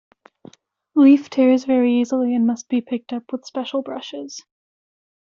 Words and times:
Leaf 0.95 1.29
tears 1.29 1.65
very 1.65 1.93
easily 2.01 2.33
and 2.33 2.47
must 2.47 2.67
be 2.67 2.81
picked 2.81 3.13
up 3.13 3.31
with 3.31 3.45
special 3.45 3.83
brushes. 3.83 4.43